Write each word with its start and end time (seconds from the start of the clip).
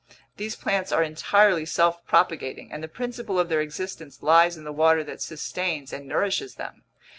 These 0.37 0.55
plants 0.55 0.91
are 0.91 1.03
entirely 1.03 1.63
self 1.63 2.03
propagating, 2.07 2.71
and 2.73 2.81
the 2.81 2.87
principle 2.87 3.37
of 3.37 3.49
their 3.49 3.61
existence 3.61 4.23
lies 4.23 4.57
in 4.57 4.63
the 4.63 4.73
water 4.73 5.03
that 5.03 5.21
sustains 5.21 5.93
and 5.93 6.07
nourishes 6.07 6.55
them. 6.55 6.81